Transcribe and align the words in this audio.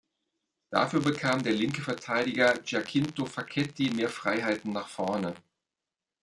Dafür 0.71 0.99
bekam 1.03 1.43
der 1.43 1.53
linke 1.53 1.83
Verteidiger 1.83 2.57
Giacinto 2.57 3.27
Facchetti 3.27 3.91
mehr 3.91 4.09
Freiheiten 4.09 4.73
nach 4.73 4.87
vorne. 4.87 5.35